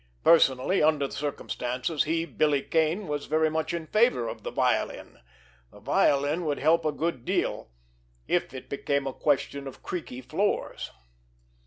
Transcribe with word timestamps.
Personally, 0.23 0.81
under 0.81 1.05
the 1.05 1.13
circumstances, 1.13 2.05
he, 2.05 2.25
Billy 2.25 2.63
Kane, 2.63 3.07
was 3.07 3.27
very 3.27 3.51
much 3.51 3.71
in 3.71 3.85
favor 3.85 4.27
of 4.27 4.41
the 4.41 4.49
violin. 4.49 5.19
The 5.71 5.79
violin 5.79 6.43
would 6.45 6.57
help 6.57 6.85
a 6.85 6.91
good 6.91 7.23
deal—if 7.23 8.51
it 8.51 8.67
became 8.67 9.05
a 9.05 9.13
question 9.13 9.67
of 9.67 9.83
creaky 9.83 10.21
floors! 10.21 10.89